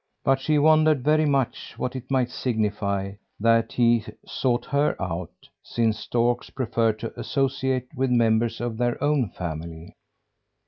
But 0.23 0.41
she 0.41 0.57
wondered 0.57 1.03
very 1.03 1.27
much 1.27 1.75
what 1.77 1.95
it 1.95 2.09
might 2.09 2.31
signify 2.31 3.11
that 3.39 3.73
he 3.73 4.03
sought 4.25 4.65
her 4.65 4.99
out, 4.99 5.29
since 5.61 5.99
storks 5.99 6.49
prefer 6.49 6.91
to 6.93 7.19
associate 7.19 7.87
with 7.95 8.09
members 8.09 8.59
of 8.59 8.77
their 8.79 8.97
own 9.03 9.29
family. 9.29 9.93